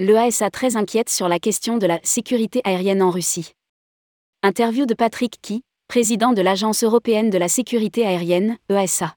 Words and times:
l'EASA 0.00 0.48
très 0.48 0.76
inquiète 0.76 1.10
sur 1.10 1.28
la 1.28 1.38
question 1.38 1.76
de 1.76 1.86
la 1.86 2.00
sécurité 2.02 2.62
aérienne 2.64 3.02
en 3.02 3.10
Russie. 3.10 3.52
Interview 4.42 4.86
de 4.86 4.94
Patrick 4.94 5.38
Key, 5.42 5.60
président 5.88 6.32
de 6.32 6.40
l'Agence 6.40 6.82
européenne 6.82 7.28
de 7.28 7.36
la 7.36 7.48
sécurité 7.48 8.06
aérienne, 8.06 8.56
EASA. 8.70 9.14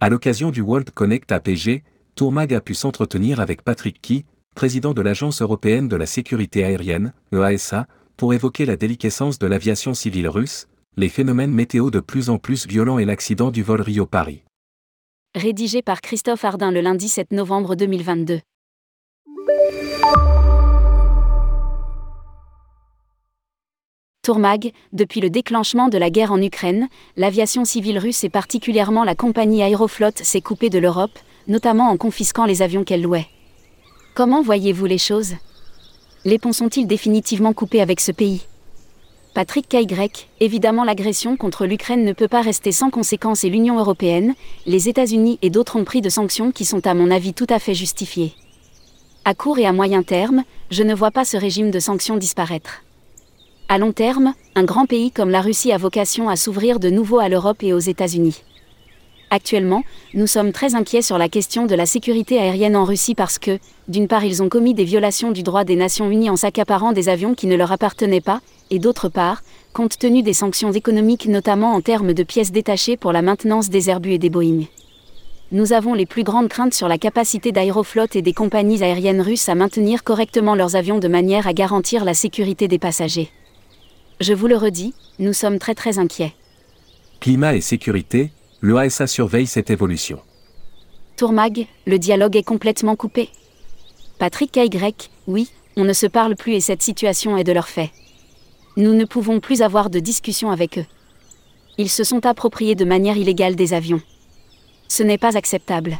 À 0.00 0.08
l'occasion 0.08 0.52
du 0.52 0.60
World 0.60 0.92
Connect 0.92 1.32
APG, 1.32 1.82
Tourmag 2.14 2.54
a 2.54 2.60
pu 2.60 2.74
s'entretenir 2.74 3.40
avec 3.40 3.62
Patrick 3.62 4.00
Key, 4.00 4.24
président 4.54 4.94
de 4.94 5.02
l'Agence 5.02 5.42
européenne 5.42 5.88
de 5.88 5.96
la 5.96 6.06
sécurité 6.06 6.62
aérienne, 6.62 7.12
EASA, 7.32 7.88
pour 8.16 8.32
évoquer 8.32 8.66
la 8.66 8.76
déliquescence 8.76 9.40
de 9.40 9.48
l'aviation 9.48 9.94
civile 9.94 10.28
russe, 10.28 10.68
les 10.96 11.08
phénomènes 11.08 11.52
météo 11.52 11.90
de 11.90 11.98
plus 11.98 12.30
en 12.30 12.38
plus 12.38 12.68
violents 12.68 13.00
et 13.00 13.04
l'accident 13.04 13.50
du 13.50 13.64
vol 13.64 13.80
Rio-Paris. 13.80 14.44
Rédigé 15.34 15.82
par 15.82 16.00
Christophe 16.02 16.44
Ardin 16.44 16.70
le 16.70 16.82
lundi 16.82 17.08
7 17.08 17.32
novembre 17.32 17.74
2022. 17.74 18.38
Tourmag, 24.28 24.72
depuis 24.92 25.22
le 25.22 25.30
déclenchement 25.30 25.88
de 25.88 25.96
la 25.96 26.10
guerre 26.10 26.32
en 26.32 26.42
Ukraine, 26.42 26.88
l'aviation 27.16 27.64
civile 27.64 27.98
russe 27.98 28.24
et 28.24 28.28
particulièrement 28.28 29.02
la 29.02 29.14
compagnie 29.14 29.62
Aeroflot 29.62 30.10
s'est 30.16 30.42
coupée 30.42 30.68
de 30.68 30.78
l'Europe, 30.78 31.18
notamment 31.46 31.88
en 31.88 31.96
confisquant 31.96 32.44
les 32.44 32.60
avions 32.60 32.84
qu'elle 32.84 33.00
louait. 33.00 33.26
Comment 34.14 34.42
voyez-vous 34.42 34.84
les 34.84 34.98
choses? 34.98 35.32
Les 36.26 36.38
ponts 36.38 36.52
sont-ils 36.52 36.86
définitivement 36.86 37.54
coupés 37.54 37.80
avec 37.80 38.00
ce 38.00 38.12
pays? 38.12 38.42
Patrick 39.32 39.66
Kaygrek, 39.66 40.28
évidemment 40.40 40.84
l'agression 40.84 41.38
contre 41.38 41.64
l'Ukraine 41.64 42.04
ne 42.04 42.12
peut 42.12 42.28
pas 42.28 42.42
rester 42.42 42.70
sans 42.70 42.90
conséquences 42.90 43.44
et 43.44 43.48
l'Union 43.48 43.78
européenne, 43.78 44.34
les 44.66 44.90
États-Unis 44.90 45.38
et 45.40 45.48
d'autres 45.48 45.76
ont 45.76 45.84
pris 45.84 46.02
de 46.02 46.10
sanctions 46.10 46.52
qui 46.52 46.66
sont 46.66 46.86
à 46.86 46.92
mon 46.92 47.10
avis 47.10 47.32
tout 47.32 47.46
à 47.48 47.58
fait 47.58 47.74
justifiées. 47.74 48.34
À 49.28 49.34
court 49.34 49.58
et 49.58 49.66
à 49.66 49.74
moyen 49.74 50.02
terme, 50.02 50.42
je 50.70 50.82
ne 50.82 50.94
vois 50.94 51.10
pas 51.10 51.26
ce 51.26 51.36
régime 51.36 51.70
de 51.70 51.80
sanctions 51.80 52.16
disparaître. 52.16 52.82
À 53.68 53.76
long 53.76 53.92
terme, 53.92 54.32
un 54.54 54.64
grand 54.64 54.86
pays 54.86 55.10
comme 55.10 55.28
la 55.28 55.42
Russie 55.42 55.70
a 55.70 55.76
vocation 55.76 56.30
à 56.30 56.36
s'ouvrir 56.36 56.80
de 56.80 56.88
nouveau 56.88 57.18
à 57.18 57.28
l'Europe 57.28 57.62
et 57.62 57.74
aux 57.74 57.78
États-Unis. 57.78 58.42
Actuellement, 59.28 59.82
nous 60.14 60.26
sommes 60.26 60.52
très 60.52 60.74
inquiets 60.74 61.02
sur 61.02 61.18
la 61.18 61.28
question 61.28 61.66
de 61.66 61.74
la 61.74 61.84
sécurité 61.84 62.38
aérienne 62.38 62.74
en 62.74 62.84
Russie 62.84 63.14
parce 63.14 63.38
que, 63.38 63.58
d'une 63.86 64.08
part, 64.08 64.24
ils 64.24 64.42
ont 64.42 64.48
commis 64.48 64.72
des 64.72 64.84
violations 64.84 65.30
du 65.30 65.42
droit 65.42 65.64
des 65.64 65.76
Nations 65.76 66.10
Unies 66.10 66.30
en 66.30 66.36
s'accaparant 66.36 66.92
des 66.92 67.10
avions 67.10 67.34
qui 67.34 67.48
ne 67.48 67.56
leur 67.56 67.70
appartenaient 67.70 68.22
pas, 68.22 68.40
et 68.70 68.78
d'autre 68.78 69.10
part, 69.10 69.42
compte 69.74 69.98
tenu 69.98 70.22
des 70.22 70.32
sanctions 70.32 70.72
économiques 70.72 71.26
notamment 71.26 71.74
en 71.74 71.82
termes 71.82 72.14
de 72.14 72.22
pièces 72.22 72.50
détachées 72.50 72.96
pour 72.96 73.12
la 73.12 73.20
maintenance 73.20 73.68
des 73.68 73.90
Airbus 73.90 74.14
et 74.14 74.18
des 74.18 74.30
Boeing. 74.30 74.64
Nous 75.50 75.72
avons 75.72 75.94
les 75.94 76.04
plus 76.04 76.24
grandes 76.24 76.48
craintes 76.48 76.74
sur 76.74 76.88
la 76.88 76.98
capacité 76.98 77.52
d'Aeroflot 77.52 78.08
et 78.14 78.20
des 78.20 78.34
compagnies 78.34 78.82
aériennes 78.82 79.22
russes 79.22 79.48
à 79.48 79.54
maintenir 79.54 80.04
correctement 80.04 80.54
leurs 80.54 80.76
avions 80.76 80.98
de 80.98 81.08
manière 81.08 81.46
à 81.46 81.54
garantir 81.54 82.04
la 82.04 82.12
sécurité 82.12 82.68
des 82.68 82.78
passagers. 82.78 83.30
Je 84.20 84.34
vous 84.34 84.46
le 84.46 84.58
redis, 84.58 84.92
nous 85.18 85.32
sommes 85.32 85.58
très 85.58 85.74
très 85.74 85.98
inquiets. 85.98 86.34
Climat 87.20 87.54
et 87.54 87.62
sécurité, 87.62 88.30
l'OASA 88.60 89.06
surveille 89.06 89.46
cette 89.46 89.70
évolution. 89.70 90.20
Tourmag, 91.16 91.66
le 91.86 91.98
dialogue 91.98 92.36
est 92.36 92.42
complètement 92.42 92.94
coupé. 92.94 93.30
Patrick 94.18 94.54
Y, 94.54 95.08
oui, 95.28 95.48
on 95.78 95.84
ne 95.84 95.94
se 95.94 96.06
parle 96.06 96.36
plus 96.36 96.52
et 96.52 96.60
cette 96.60 96.82
situation 96.82 97.38
est 97.38 97.44
de 97.44 97.52
leur 97.52 97.68
fait. 97.68 97.90
Nous 98.76 98.92
ne 98.92 99.06
pouvons 99.06 99.40
plus 99.40 99.62
avoir 99.62 99.88
de 99.88 99.98
discussion 99.98 100.50
avec 100.50 100.76
eux. 100.76 100.86
Ils 101.78 101.88
se 101.88 102.04
sont 102.04 102.26
appropriés 102.26 102.74
de 102.74 102.84
manière 102.84 103.16
illégale 103.16 103.56
des 103.56 103.72
avions. 103.72 104.02
Ce 104.88 105.02
n'est 105.02 105.18
pas 105.18 105.36
acceptable. 105.36 105.98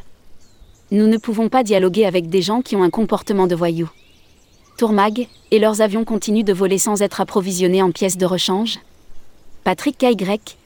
Nous 0.91 1.06
ne 1.06 1.19
pouvons 1.19 1.48
pas 1.48 1.62
dialoguer 1.62 2.06
avec 2.06 2.28
des 2.28 2.42
gens 2.42 2.62
qui 2.62 2.75
ont 2.75 2.83
un 2.83 2.91
comportement 2.91 3.47
de 3.47 3.55
voyous. 3.55 3.91
Tourmag, 4.78 5.28
et 5.50 5.59
leurs 5.59 5.82
avions 5.82 6.04
continuent 6.04 6.44
de 6.44 6.53
voler 6.53 6.78
sans 6.78 7.03
être 7.03 7.21
approvisionnés 7.21 7.82
en 7.82 7.91
pièces 7.91 8.16
de 8.16 8.26
rechange 8.26 8.78
Patrick 9.65 9.99
KY, 9.99 10.16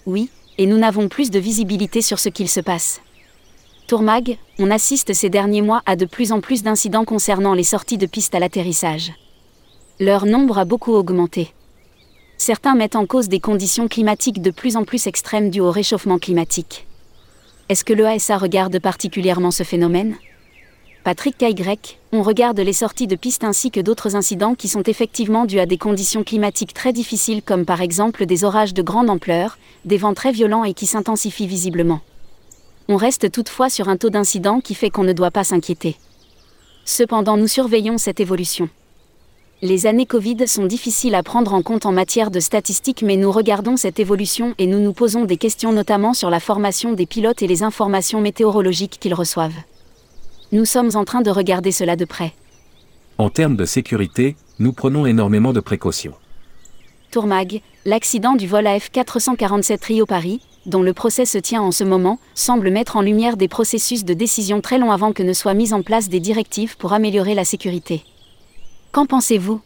oui, 0.06 0.30
et 0.58 0.66
nous 0.66 0.78
n'avons 0.78 1.08
plus 1.08 1.30
de 1.30 1.40
visibilité 1.40 2.02
sur 2.02 2.20
ce 2.20 2.28
qu'il 2.28 2.48
se 2.48 2.60
passe. 2.60 3.00
Tourmag, 3.88 4.38
on 4.58 4.70
assiste 4.70 5.12
ces 5.12 5.28
derniers 5.28 5.62
mois 5.62 5.82
à 5.86 5.96
de 5.96 6.04
plus 6.04 6.30
en 6.30 6.40
plus 6.40 6.62
d'incidents 6.62 7.04
concernant 7.04 7.54
les 7.54 7.64
sorties 7.64 7.98
de 7.98 8.06
pistes 8.06 8.34
à 8.34 8.38
l'atterrissage. 8.38 9.12
Leur 9.98 10.24
nombre 10.24 10.58
a 10.58 10.64
beaucoup 10.64 10.92
augmenté. 10.92 11.52
Certains 12.38 12.74
mettent 12.74 12.96
en 12.96 13.06
cause 13.06 13.28
des 13.28 13.40
conditions 13.40 13.88
climatiques 13.88 14.40
de 14.40 14.50
plus 14.50 14.76
en 14.76 14.84
plus 14.84 15.06
extrêmes 15.06 15.50
dues 15.50 15.60
au 15.60 15.70
réchauffement 15.70 16.18
climatique. 16.18 16.86
Est-ce 17.72 17.86
que 17.86 17.94
l'EASA 17.94 18.36
regarde 18.36 18.78
particulièrement 18.80 19.50
ce 19.50 19.62
phénomène? 19.62 20.16
Patrick 21.04 21.38
Kaygrek, 21.38 21.98
on 22.12 22.20
regarde 22.20 22.60
les 22.60 22.74
sorties 22.74 23.06
de 23.06 23.16
piste 23.16 23.44
ainsi 23.44 23.70
que 23.70 23.80
d'autres 23.80 24.14
incidents 24.14 24.54
qui 24.54 24.68
sont 24.68 24.82
effectivement 24.82 25.46
dus 25.46 25.58
à 25.58 25.64
des 25.64 25.78
conditions 25.78 26.22
climatiques 26.22 26.74
très 26.74 26.92
difficiles 26.92 27.40
comme 27.42 27.64
par 27.64 27.80
exemple 27.80 28.26
des 28.26 28.44
orages 28.44 28.74
de 28.74 28.82
grande 28.82 29.08
ampleur, 29.08 29.56
des 29.86 29.96
vents 29.96 30.12
très 30.12 30.32
violents 30.32 30.64
et 30.64 30.74
qui 30.74 30.84
s'intensifient 30.84 31.46
visiblement. 31.46 32.02
On 32.88 32.96
reste 32.96 33.32
toutefois 33.32 33.70
sur 33.70 33.88
un 33.88 33.96
taux 33.96 34.10
d'incident 34.10 34.60
qui 34.60 34.74
fait 34.74 34.90
qu'on 34.90 35.04
ne 35.04 35.14
doit 35.14 35.30
pas 35.30 35.42
s'inquiéter. 35.42 35.96
Cependant 36.84 37.38
nous 37.38 37.48
surveillons 37.48 37.96
cette 37.96 38.20
évolution. 38.20 38.68
Les 39.64 39.86
années 39.86 40.06
Covid 40.06 40.48
sont 40.48 40.66
difficiles 40.66 41.14
à 41.14 41.22
prendre 41.22 41.54
en 41.54 41.62
compte 41.62 41.86
en 41.86 41.92
matière 41.92 42.32
de 42.32 42.40
statistiques 42.40 43.02
mais 43.02 43.16
nous 43.16 43.30
regardons 43.30 43.76
cette 43.76 44.00
évolution 44.00 44.56
et 44.58 44.66
nous 44.66 44.80
nous 44.80 44.92
posons 44.92 45.24
des 45.24 45.36
questions 45.36 45.70
notamment 45.70 46.14
sur 46.14 46.30
la 46.30 46.40
formation 46.40 46.94
des 46.94 47.06
pilotes 47.06 47.42
et 47.42 47.46
les 47.46 47.62
informations 47.62 48.20
météorologiques 48.20 48.98
qu'ils 48.98 49.14
reçoivent. 49.14 49.54
Nous 50.50 50.64
sommes 50.64 50.90
en 50.96 51.04
train 51.04 51.20
de 51.20 51.30
regarder 51.30 51.70
cela 51.70 51.94
de 51.94 52.04
près. 52.04 52.32
En 53.18 53.30
termes 53.30 53.54
de 53.54 53.64
sécurité, 53.64 54.34
nous 54.58 54.72
prenons 54.72 55.06
énormément 55.06 55.52
de 55.52 55.60
précautions. 55.60 56.14
Tourmag, 57.12 57.60
l'accident 57.84 58.34
du 58.34 58.48
vol 58.48 58.66
AF447 58.66 59.86
Rio-Paris, 59.86 60.40
dont 60.66 60.82
le 60.82 60.92
procès 60.92 61.24
se 61.24 61.38
tient 61.38 61.62
en 61.62 61.70
ce 61.70 61.84
moment, 61.84 62.18
semble 62.34 62.72
mettre 62.72 62.96
en 62.96 63.00
lumière 63.00 63.36
des 63.36 63.46
processus 63.46 64.04
de 64.04 64.12
décision 64.12 64.60
très 64.60 64.78
longs 64.78 64.90
avant 64.90 65.12
que 65.12 65.22
ne 65.22 65.32
soient 65.32 65.54
mises 65.54 65.72
en 65.72 65.82
place 65.82 66.08
des 66.08 66.18
directives 66.18 66.76
pour 66.76 66.94
améliorer 66.94 67.34
la 67.34 67.44
sécurité. 67.44 68.02
Qu'en 68.92 69.06
pensez-vous? 69.06 69.62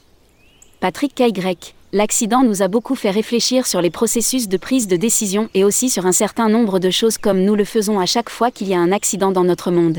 Patrick 0.78 1.12
Kaygrek, 1.12 1.74
l'accident 1.92 2.44
nous 2.44 2.62
a 2.62 2.68
beaucoup 2.68 2.94
fait 2.94 3.10
réfléchir 3.10 3.66
sur 3.66 3.80
les 3.80 3.90
processus 3.90 4.46
de 4.46 4.56
prise 4.56 4.86
de 4.86 4.94
décision 4.94 5.48
et 5.52 5.64
aussi 5.64 5.90
sur 5.90 6.06
un 6.06 6.12
certain 6.12 6.48
nombre 6.48 6.78
de 6.78 6.90
choses 6.90 7.18
comme 7.18 7.42
nous 7.42 7.56
le 7.56 7.64
faisons 7.64 7.98
à 7.98 8.06
chaque 8.06 8.30
fois 8.30 8.52
qu'il 8.52 8.68
y 8.68 8.74
a 8.74 8.78
un 8.78 8.92
accident 8.92 9.32
dans 9.32 9.42
notre 9.42 9.72
monde. 9.72 9.98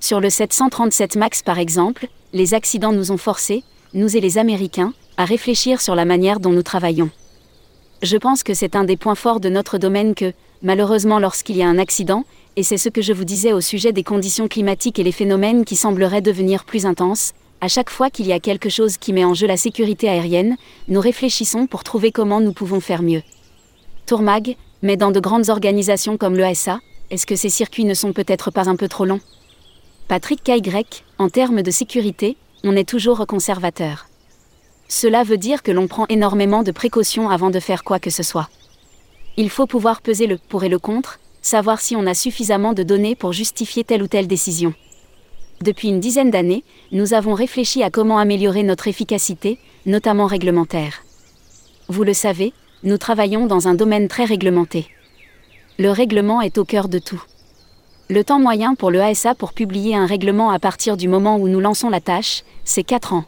Sur 0.00 0.20
le 0.20 0.28
737 0.28 1.16
MAX 1.16 1.42
par 1.42 1.58
exemple, 1.58 2.08
les 2.34 2.52
accidents 2.52 2.92
nous 2.92 3.10
ont 3.10 3.16
forcés, 3.16 3.64
nous 3.94 4.14
et 4.18 4.20
les 4.20 4.36
Américains, 4.36 4.92
à 5.16 5.24
réfléchir 5.24 5.80
sur 5.80 5.94
la 5.94 6.04
manière 6.04 6.38
dont 6.38 6.52
nous 6.52 6.62
travaillons. 6.62 7.08
Je 8.02 8.18
pense 8.18 8.42
que 8.42 8.52
c'est 8.52 8.76
un 8.76 8.84
des 8.84 8.98
points 8.98 9.14
forts 9.14 9.40
de 9.40 9.48
notre 9.48 9.78
domaine 9.78 10.14
que, 10.14 10.34
malheureusement 10.62 11.18
lorsqu'il 11.18 11.56
y 11.56 11.62
a 11.62 11.68
un 11.68 11.78
accident, 11.78 12.26
et 12.56 12.62
c'est 12.62 12.76
ce 12.76 12.90
que 12.90 13.00
je 13.00 13.14
vous 13.14 13.24
disais 13.24 13.54
au 13.54 13.62
sujet 13.62 13.92
des 13.92 14.04
conditions 14.04 14.46
climatiques 14.46 14.98
et 14.98 15.04
les 15.04 15.12
phénomènes 15.12 15.64
qui 15.64 15.76
sembleraient 15.76 16.20
devenir 16.20 16.66
plus 16.66 16.84
intenses, 16.84 17.32
à 17.60 17.68
chaque 17.68 17.90
fois 17.90 18.10
qu'il 18.10 18.26
y 18.26 18.32
a 18.32 18.40
quelque 18.40 18.68
chose 18.68 18.98
qui 18.98 19.12
met 19.12 19.24
en 19.24 19.34
jeu 19.34 19.46
la 19.46 19.56
sécurité 19.56 20.08
aérienne, 20.08 20.56
nous 20.88 21.00
réfléchissons 21.00 21.66
pour 21.66 21.84
trouver 21.84 22.12
comment 22.12 22.40
nous 22.40 22.52
pouvons 22.52 22.80
faire 22.80 23.02
mieux. 23.02 23.22
Tourmag, 24.04 24.56
mais 24.82 24.96
dans 24.96 25.10
de 25.10 25.20
grandes 25.20 25.48
organisations 25.48 26.16
comme 26.16 26.36
l'ESA, 26.36 26.80
est-ce 27.10 27.26
que 27.26 27.36
ces 27.36 27.48
circuits 27.48 27.84
ne 27.84 27.94
sont 27.94 28.12
peut-être 28.12 28.50
pas 28.50 28.68
un 28.68 28.76
peu 28.76 28.88
trop 28.88 29.04
longs? 29.04 29.20
Patrick 30.08 30.42
Kaygrek, 30.42 31.04
en 31.18 31.28
termes 31.28 31.62
de 31.62 31.70
sécurité, 31.70 32.36
on 32.62 32.76
est 32.76 32.88
toujours 32.88 33.26
conservateur. 33.26 34.06
Cela 34.88 35.24
veut 35.24 35.38
dire 35.38 35.62
que 35.62 35.72
l'on 35.72 35.88
prend 35.88 36.06
énormément 36.08 36.62
de 36.62 36.70
précautions 36.70 37.30
avant 37.30 37.50
de 37.50 37.58
faire 37.58 37.84
quoi 37.84 37.98
que 37.98 38.10
ce 38.10 38.22
soit. 38.22 38.48
Il 39.36 39.50
faut 39.50 39.66
pouvoir 39.66 40.00
peser 40.00 40.26
le 40.26 40.38
pour 40.38 40.62
et 40.62 40.68
le 40.68 40.78
contre, 40.78 41.18
savoir 41.42 41.80
si 41.80 41.96
on 41.96 42.06
a 42.06 42.14
suffisamment 42.14 42.72
de 42.72 42.82
données 42.82 43.16
pour 43.16 43.32
justifier 43.32 43.82
telle 43.82 44.02
ou 44.02 44.08
telle 44.08 44.28
décision. 44.28 44.74
Depuis 45.62 45.88
une 45.88 46.00
dizaine 46.00 46.30
d'années, 46.30 46.64
nous 46.92 47.14
avons 47.14 47.34
réfléchi 47.34 47.82
à 47.82 47.90
comment 47.90 48.18
améliorer 48.18 48.62
notre 48.62 48.88
efficacité, 48.88 49.58
notamment 49.86 50.26
réglementaire. 50.26 51.02
Vous 51.88 52.04
le 52.04 52.12
savez, 52.12 52.52
nous 52.82 52.98
travaillons 52.98 53.46
dans 53.46 53.66
un 53.68 53.74
domaine 53.74 54.08
très 54.08 54.24
réglementé. 54.24 54.86
Le 55.78 55.90
règlement 55.90 56.40
est 56.40 56.58
au 56.58 56.64
cœur 56.64 56.88
de 56.88 56.98
tout. 56.98 57.22
Le 58.08 58.22
temps 58.22 58.38
moyen 58.38 58.74
pour 58.74 58.90
le 58.90 59.00
ASA 59.00 59.34
pour 59.34 59.52
publier 59.52 59.96
un 59.96 60.06
règlement 60.06 60.50
à 60.50 60.58
partir 60.58 60.96
du 60.96 61.08
moment 61.08 61.36
où 61.38 61.48
nous 61.48 61.60
lançons 61.60 61.90
la 61.90 62.00
tâche, 62.00 62.42
c'est 62.64 62.84
4 62.84 63.14
ans. 63.14 63.24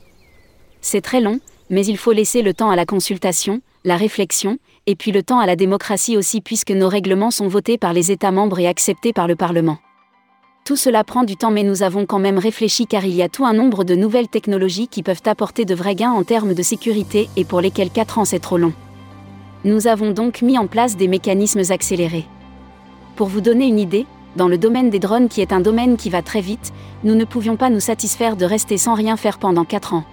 C'est 0.81 1.01
très 1.01 1.21
long, 1.21 1.41
mais 1.71 1.85
il 1.85 1.97
faut 1.97 2.13
laisser 2.13 2.43
le 2.43 2.55
temps 2.55 2.71
à 2.71 2.77
la 2.77 2.87
consultation, 2.87 3.61
la 3.85 3.97
réflexion, 3.97 4.59
et 4.87 4.95
puis 4.97 5.13
le 5.13 5.23
temps 5.23 5.41
à 5.41 5.47
la 5.47 5.57
démocratie 5.57 6.17
aussi 6.17 6.41
puisque 6.41 6.71
nos 6.71 6.89
règlements 6.89 7.31
sont 7.31 7.49
votés 7.49 7.79
par 7.79 7.93
les 7.93 8.13
États 8.13 8.31
membres 8.31 8.59
et 8.59 8.69
acceptés 8.69 9.13
par 9.13 9.27
le 9.27 9.35
Parlement. 9.35 9.79
Tout 10.69 10.77
cela 10.77 11.03
prend 11.03 11.25
du 11.25 11.39
temps 11.39 11.51
mais 11.51 11.63
nous 11.63 11.83
avons 11.83 12.05
quand 12.05 12.19
même 12.19 12.37
réfléchi 12.37 12.87
car 12.87 13.07
il 13.07 13.15
y 13.15 13.23
a 13.23 13.31
tout 13.31 13.47
un 13.47 13.55
nombre 13.55 13.85
de 13.85 13.95
nouvelles 13.95 14.29
technologies 14.29 14.87
qui 14.87 15.03
peuvent 15.03 15.23
apporter 15.25 15.65
de 15.65 15.75
vrais 15.75 15.95
gains 15.95 16.11
en 16.11 16.25
termes 16.25 16.53
de 16.53 16.63
sécurité 16.63 17.31
et 17.39 17.47
pour 17.47 17.63
lesquelles 17.63 17.89
4 17.89 18.19
ans 18.19 18.27
c'est 18.27 18.39
trop 18.39 18.59
long. 18.59 18.75
Nous 19.65 19.87
avons 19.87 20.11
donc 20.11 20.43
mis 20.43 20.59
en 20.59 20.67
place 20.67 20.99
des 20.99 21.09
mécanismes 21.09 21.63
accélérés. 21.71 22.27
Pour 23.17 23.29
vous 23.29 23.41
donner 23.41 23.67
une 23.67 23.79
idée, 23.79 24.05
Dans 24.37 24.47
le 24.47 24.59
domaine 24.59 24.91
des 24.91 24.99
drones 24.99 25.29
qui 25.29 25.41
est 25.41 25.55
un 25.55 25.61
domaine 25.61 25.97
qui 25.97 26.11
va 26.11 26.21
très 26.21 26.43
vite, 26.43 26.75
nous 27.03 27.15
ne 27.15 27.25
pouvions 27.25 27.57
pas 27.57 27.71
nous 27.71 27.81
satisfaire 27.81 28.37
de 28.37 28.45
rester 28.45 28.77
sans 28.77 28.93
rien 28.93 29.17
faire 29.17 29.39
pendant 29.39 29.65
4 29.65 29.95
ans. 29.95 30.05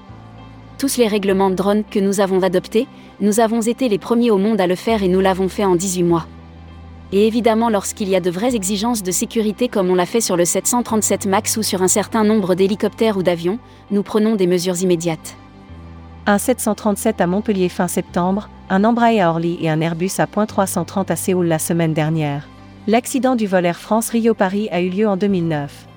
Tous 0.77 0.95
les 0.95 1.09
règlements 1.09 1.49
de 1.49 1.55
drones 1.55 1.83
que 1.83 1.99
nous 1.99 2.21
avons 2.21 2.43
adoptés, 2.43 2.87
nous 3.19 3.41
avons 3.41 3.59
été 3.59 3.89
les 3.89 3.99
premiers 3.99 4.31
au 4.31 4.37
monde 4.37 4.61
à 4.61 4.67
le 4.67 4.75
faire 4.75 5.03
et 5.03 5.09
nous 5.09 5.19
l'avons 5.19 5.49
fait 5.49 5.65
en 5.65 5.75
18 5.75 6.03
mois. 6.03 6.27
Et 7.15 7.27
évidemment 7.27 7.69
lorsqu'il 7.69 8.09
y 8.09 8.15
a 8.17 8.19
de 8.19 8.29
vraies 8.29 8.55
exigences 8.55 9.01
de 9.01 9.09
sécurité 9.09 9.69
comme 9.69 9.89
on 9.89 9.95
l'a 9.95 10.05
fait 10.05 10.19
sur 10.19 10.35
le 10.35 10.43
737 10.43 11.27
MAX 11.27 11.55
ou 11.55 11.63
sur 11.63 11.81
un 11.81 11.87
certain 11.87 12.25
nombre 12.25 12.55
d'hélicoptères 12.55 13.15
ou 13.15 13.23
d'avions, 13.23 13.57
nous 13.89 14.03
prenons 14.03 14.35
des 14.35 14.47
mesures 14.47 14.81
immédiates. 14.81 15.37
Un 16.25 16.37
737 16.37 17.21
à 17.21 17.27
Montpellier 17.27 17.69
fin 17.69 17.87
septembre, 17.87 18.49
un 18.69 18.83
Embraer 18.83 19.21
à 19.21 19.29
Orly 19.29 19.57
et 19.61 19.69
un 19.69 19.79
Airbus 19.79 20.11
à 20.17 20.27
Point 20.27 20.45
330 20.45 21.09
à 21.09 21.15
Séoul 21.15 21.45
la 21.45 21.57
semaine 21.57 21.93
dernière. 21.93 22.49
L'accident 22.85 23.37
du 23.37 23.47
vol 23.47 23.65
Air 23.65 23.79
France 23.79 24.09
Rio-Paris 24.09 24.67
a 24.73 24.81
eu 24.81 24.89
lieu 24.89 25.07
en 25.07 25.15
2009. 25.15 25.87